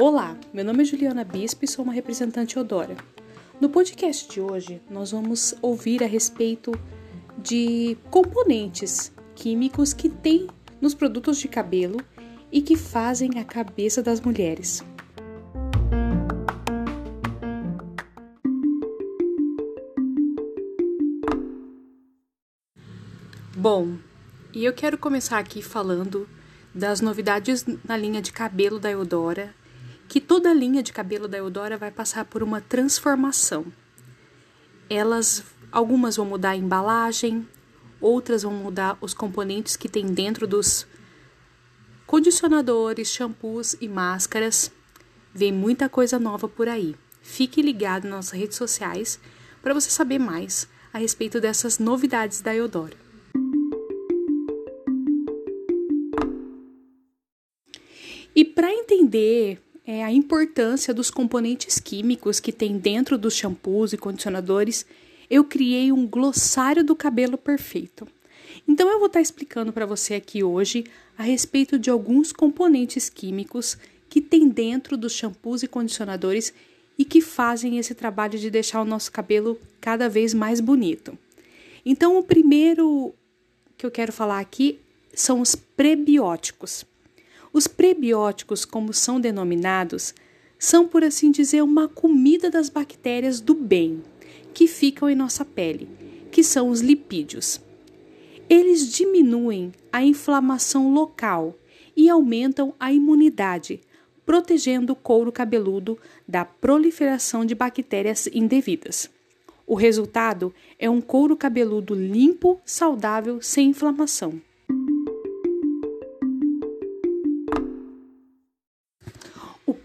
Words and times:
Olá, 0.00 0.36
meu 0.52 0.64
nome 0.64 0.82
é 0.82 0.84
Juliana 0.84 1.22
Bispo 1.22 1.64
e 1.64 1.68
sou 1.68 1.84
uma 1.84 1.92
representante 1.92 2.58
Odora. 2.58 2.96
No 3.60 3.70
podcast 3.70 4.28
de 4.28 4.40
hoje, 4.40 4.82
nós 4.90 5.12
vamos 5.12 5.54
ouvir 5.62 6.02
a 6.02 6.08
respeito 6.08 6.72
de 7.38 7.96
componentes 8.10 9.12
químicos 9.36 9.92
que 9.92 10.08
tem 10.08 10.48
nos 10.80 10.92
produtos 10.92 11.38
de 11.38 11.46
cabelo 11.46 11.98
e 12.50 12.60
que 12.60 12.74
fazem 12.74 13.38
a 13.38 13.44
cabeça 13.44 14.02
das 14.02 14.20
mulheres. 14.20 14.82
Bom, 23.56 23.96
e 24.52 24.64
eu 24.64 24.72
quero 24.72 24.98
começar 24.98 25.38
aqui 25.38 25.62
falando 25.62 26.28
das 26.74 27.00
novidades 27.00 27.64
na 27.84 27.96
linha 27.96 28.20
de 28.20 28.32
cabelo 28.32 28.78
da 28.78 28.90
Eudora, 28.90 29.54
que 30.08 30.20
toda 30.20 30.50
a 30.50 30.54
linha 30.54 30.82
de 30.82 30.92
cabelo 30.92 31.28
da 31.28 31.38
Eudora 31.38 31.78
vai 31.78 31.90
passar 31.90 32.24
por 32.24 32.42
uma 32.42 32.60
transformação. 32.60 33.66
Elas, 34.88 35.44
algumas 35.70 36.16
vão 36.16 36.26
mudar 36.26 36.50
a 36.50 36.56
embalagem, 36.56 37.46
outras 38.00 38.42
vão 38.42 38.52
mudar 38.52 38.98
os 39.00 39.14
componentes 39.14 39.76
que 39.76 39.88
tem 39.88 40.06
dentro 40.06 40.48
dos 40.48 40.84
condicionadores, 42.04 43.08
shampoos 43.08 43.76
e 43.80 43.88
máscaras. 43.88 44.72
Vem 45.32 45.52
muita 45.52 45.88
coisa 45.88 46.18
nova 46.18 46.48
por 46.48 46.68
aí. 46.68 46.96
Fique 47.22 47.62
ligado 47.62 48.04
nas 48.04 48.12
nossas 48.12 48.38
redes 48.38 48.56
sociais 48.56 49.20
para 49.62 49.74
você 49.74 49.90
saber 49.90 50.18
mais 50.18 50.68
a 50.92 50.98
respeito 50.98 51.40
dessas 51.40 51.78
novidades 51.78 52.40
da 52.40 52.52
Eudora. 52.52 53.09
E 58.34 58.44
para 58.44 58.72
entender 58.72 59.60
é, 59.86 60.04
a 60.04 60.12
importância 60.12 60.94
dos 60.94 61.10
componentes 61.10 61.78
químicos 61.78 62.38
que 62.38 62.52
tem 62.52 62.78
dentro 62.78 63.18
dos 63.18 63.34
shampoos 63.34 63.92
e 63.92 63.98
condicionadores, 63.98 64.86
eu 65.28 65.44
criei 65.44 65.90
um 65.92 66.06
glossário 66.06 66.84
do 66.84 66.94
cabelo 66.94 67.36
perfeito. 67.36 68.06
Então 68.66 68.88
eu 68.88 68.98
vou 68.98 69.06
estar 69.06 69.20
explicando 69.20 69.72
para 69.72 69.86
você 69.86 70.14
aqui 70.14 70.42
hoje 70.44 70.84
a 71.16 71.22
respeito 71.22 71.78
de 71.78 71.90
alguns 71.90 72.32
componentes 72.32 73.08
químicos 73.08 73.76
que 74.08 74.20
tem 74.20 74.48
dentro 74.48 74.96
dos 74.96 75.12
shampoos 75.12 75.62
e 75.62 75.68
condicionadores 75.68 76.52
e 76.98 77.04
que 77.04 77.20
fazem 77.20 77.78
esse 77.78 77.94
trabalho 77.94 78.38
de 78.38 78.50
deixar 78.50 78.82
o 78.82 78.84
nosso 78.84 79.10
cabelo 79.10 79.58
cada 79.80 80.08
vez 80.08 80.34
mais 80.34 80.60
bonito. 80.60 81.16
Então 81.84 82.18
o 82.18 82.22
primeiro 82.22 83.14
que 83.76 83.86
eu 83.86 83.90
quero 83.90 84.12
falar 84.12 84.38
aqui 84.38 84.78
são 85.14 85.40
os 85.40 85.54
prebióticos. 85.54 86.84
Os 87.52 87.66
prebióticos, 87.66 88.64
como 88.64 88.92
são 88.92 89.20
denominados, 89.20 90.14
são, 90.58 90.86
por 90.86 91.02
assim 91.02 91.30
dizer, 91.30 91.62
uma 91.62 91.88
comida 91.88 92.50
das 92.50 92.68
bactérias 92.68 93.40
do 93.40 93.54
bem 93.54 94.02
que 94.54 94.66
ficam 94.66 95.08
em 95.08 95.14
nossa 95.14 95.44
pele, 95.44 95.88
que 96.30 96.44
são 96.44 96.68
os 96.68 96.80
lipídios. 96.80 97.60
Eles 98.48 98.92
diminuem 98.92 99.72
a 99.92 100.04
inflamação 100.04 100.92
local 100.92 101.56
e 101.96 102.08
aumentam 102.08 102.74
a 102.78 102.92
imunidade, 102.92 103.80
protegendo 104.24 104.92
o 104.92 104.96
couro 104.96 105.32
cabeludo 105.32 105.98
da 106.26 106.44
proliferação 106.44 107.44
de 107.44 107.54
bactérias 107.54 108.28
indevidas. 108.32 109.10
O 109.66 109.74
resultado 109.74 110.54
é 110.78 110.88
um 110.88 111.00
couro 111.00 111.36
cabeludo 111.36 111.94
limpo, 111.94 112.60
saudável, 112.64 113.40
sem 113.40 113.70
inflamação. 113.70 114.40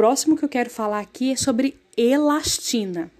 Próximo 0.00 0.34
que 0.34 0.42
eu 0.42 0.48
quero 0.48 0.70
falar 0.70 1.00
aqui 1.00 1.30
é 1.30 1.36
sobre 1.36 1.78
elastina. 1.94 3.10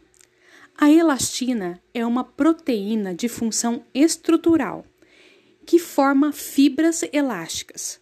A 0.74 0.90
elastina 0.90 1.78
é 1.92 2.06
uma 2.06 2.24
proteína 2.24 3.14
de 3.14 3.28
função 3.28 3.84
estrutural 3.92 4.86
que 5.66 5.78
forma 5.78 6.32
fibras 6.32 7.02
elásticas. 7.12 8.00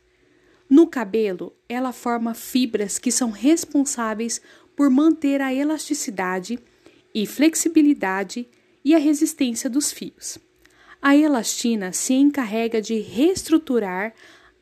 No 0.71 0.87
cabelo, 0.87 1.53
ela 1.69 1.93
forma 1.93 2.35
fibras 2.35 3.01
que 3.01 3.11
são 3.11 3.33
responsáveis 3.33 4.41
por 4.77 4.89
manter 4.89 5.41
a 5.41 5.53
elasticidade 5.53 6.57
e 7.13 7.27
flexibilidade 7.27 8.47
e 8.85 8.95
a 8.95 8.99
resistência 8.99 9.69
dos 9.69 9.91
fios. 9.91 10.39
A 11.03 11.17
elastina 11.17 11.93
se 11.93 12.15
encarrega 12.15 12.81
de 12.81 13.01
reestruturar 13.01 14.15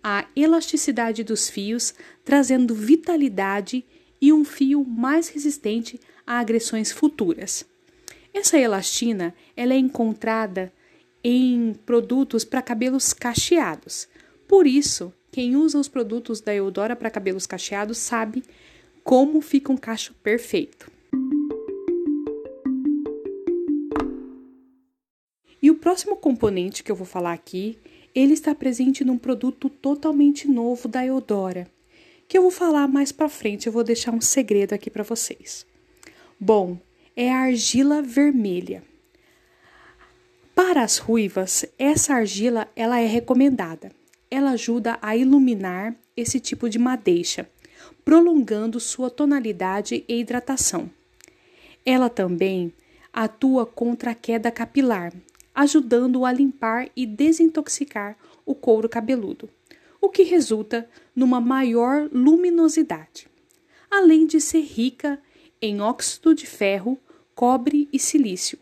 a 0.03 0.25
elasticidade 0.35 1.23
dos 1.23 1.51
fios, 1.51 1.93
trazendo 2.25 2.75
vitalidade 2.75 3.85
e 4.21 4.33
um 4.33 4.45
fio 4.45 4.85
mais 4.85 5.29
resistente 5.29 6.01
a 6.27 6.39
agressões 6.39 6.93
futuras. 6.93 7.65
Essa 8.33 8.59
elastina 8.59 9.35
ela 9.57 9.73
é 9.73 9.79
encontrada 9.79 10.73
em 11.23 11.75
produtos 11.85 12.45
para 12.45 12.63
cabelos 12.63 13.13
cacheados. 13.13 14.09
Por 14.47 14.67
isso, 14.67 15.13
quem 15.31 15.57
usa 15.57 15.79
os 15.79 15.89
produtos 15.89 16.41
da 16.41 16.55
Eudora 16.55 16.95
para 16.95 17.11
cabelos 17.11 17.47
cacheados 17.47 17.99
sabe 17.99 18.43
como 19.03 19.41
fica 19.41 19.73
um 19.73 19.77
cacho 19.77 20.15
perfeito. 20.23 20.91
E 25.63 25.71
o 25.71 25.75
próximo 25.75 26.17
componente 26.17 26.83
que 26.83 26.93
eu 26.93 26.97
vou 26.97 27.07
falar 27.07 27.33
aqui 27.33 27.79
ele 28.15 28.33
está 28.33 28.55
presente 28.55 29.05
num 29.05 29.19
produto 29.19 29.69
totalmente 29.69 30.49
novo 30.49 30.89
da 30.89 31.05
Eudora, 31.05 31.69
que 32.29 32.37
eu 32.37 32.43
vou 32.43 32.51
falar 32.51 32.89
mais 32.89 33.13
para 33.13 33.29
frente, 33.29 33.67
eu 33.67 33.73
vou 33.73 33.85
deixar 33.85 34.13
um 34.13 34.21
segredo 34.21 34.73
aqui 34.73 34.91
para 34.91 35.03
vocês. 35.03 35.67
Bom, 36.39 36.79
é 37.15 37.33
a 37.33 37.39
argila 37.39 38.03
vermelha. 38.03 38.83
Para 40.55 40.83
as 40.83 40.99
ruivas, 40.99 41.65
essa 41.79 42.15
argila 42.15 42.69
ela 42.75 43.01
é 43.01 43.07
recomendada. 43.07 43.93
Ela 44.31 44.51
ajuda 44.51 44.99
a 45.01 45.17
iluminar 45.17 45.95
esse 46.17 46.41
tipo 46.41 46.69
de 46.69 46.79
madeixa, 46.79 47.49
prolongando 48.05 48.81
sua 48.81 49.11
tonalidade 49.11 50.05
e 50.09 50.21
hidratação. 50.21 50.91
Ela 51.85 52.09
também 52.09 52.73
atua 53.13 53.65
contra 53.65 54.11
a 54.11 54.15
queda 54.15 54.51
capilar, 54.51 55.13
ajudando-o 55.55 56.27
a 56.27 56.33
limpar 56.33 56.89
e 56.97 57.07
desintoxicar 57.07 58.17
o 58.45 58.55
couro 58.55 58.89
cabeludo, 58.89 59.49
o 60.01 60.09
que 60.09 60.23
resulta 60.23 60.89
numa 61.15 61.41
maior 61.41 62.09
luminosidade, 62.13 63.29
além 63.91 64.27
de 64.27 64.41
ser 64.41 64.61
rica 64.61 65.21
em 65.61 65.81
óxido 65.81 66.35
de 66.35 66.47
ferro, 66.47 66.99
cobre 67.35 67.89
e 67.93 67.99
silício, 67.99 68.59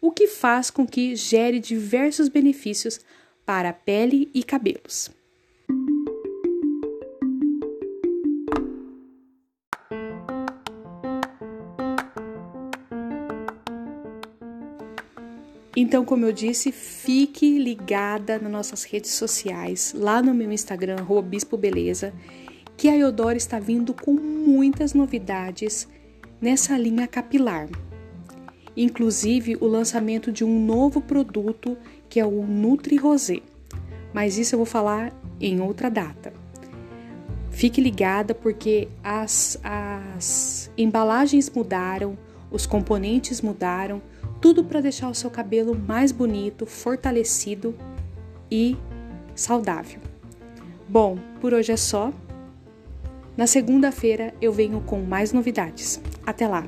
o 0.00 0.10
que 0.10 0.26
faz 0.26 0.70
com 0.70 0.86
que 0.86 1.16
gere 1.16 1.58
diversos 1.58 2.28
benefícios 2.28 3.00
para 3.44 3.70
a 3.70 3.72
pele 3.72 4.30
e 4.34 4.42
cabelos. 4.42 5.10
Então, 15.78 16.06
como 16.06 16.24
eu 16.24 16.32
disse, 16.32 16.72
fique 16.72 17.58
ligada 17.58 18.38
nas 18.38 18.50
nossas 18.50 18.84
redes 18.84 19.10
sociais, 19.10 19.94
lá 19.94 20.22
no 20.22 20.32
meu 20.32 20.50
Instagram, 20.50 20.96
Bispo 21.22 21.58
Beleza, 21.58 22.14
que 22.78 22.88
a 22.88 22.96
Eudora 22.96 23.36
está 23.36 23.58
vindo 23.58 23.92
com 23.92 24.14
muitas 24.14 24.94
novidades 24.94 25.86
nessa 26.40 26.78
linha 26.78 27.06
capilar. 27.06 27.68
Inclusive 28.74 29.56
o 29.60 29.66
lançamento 29.66 30.32
de 30.32 30.44
um 30.44 30.64
novo 30.64 31.02
produto 31.02 31.76
que 32.08 32.20
é 32.20 32.24
o 32.24 32.46
Nutri 32.46 32.96
Rosé. 32.96 33.42
Mas 34.14 34.38
isso 34.38 34.54
eu 34.54 34.58
vou 34.58 34.66
falar 34.66 35.12
em 35.38 35.60
outra 35.60 35.90
data. 35.90 36.32
Fique 37.50 37.82
ligada 37.82 38.34
porque 38.34 38.88
as, 39.02 39.58
as 39.62 40.70
embalagens 40.76 41.50
mudaram, 41.50 42.16
os 42.50 42.66
componentes 42.66 43.40
mudaram 43.40 44.00
tudo 44.40 44.64
para 44.64 44.80
deixar 44.80 45.08
o 45.08 45.14
seu 45.14 45.30
cabelo 45.30 45.74
mais 45.76 46.12
bonito, 46.12 46.66
fortalecido 46.66 47.74
e 48.50 48.76
saudável. 49.34 50.00
Bom, 50.88 51.18
por 51.40 51.52
hoje 51.52 51.72
é 51.72 51.76
só. 51.76 52.12
Na 53.36 53.46
segunda-feira 53.46 54.32
eu 54.40 54.52
venho 54.52 54.80
com 54.80 55.00
mais 55.00 55.32
novidades. 55.32 56.00
Até 56.24 56.46
lá! 56.46 56.66